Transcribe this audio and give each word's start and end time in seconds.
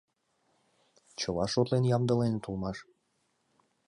Чыла 1.19 1.45
шотлен 1.53 1.83
ямдыленат 1.95 2.43
улмаш... 2.49 2.77